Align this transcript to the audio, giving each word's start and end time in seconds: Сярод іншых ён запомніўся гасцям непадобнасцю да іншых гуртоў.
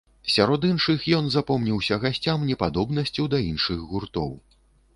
Сярод 0.35 0.61
іншых 0.69 1.03
ён 1.17 1.27
запомніўся 1.35 1.99
гасцям 2.05 2.47
непадобнасцю 2.53 3.29
да 3.35 3.43
іншых 3.51 3.87
гуртоў. 3.95 4.31